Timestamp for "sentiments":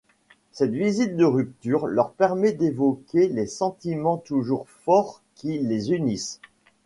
3.45-4.17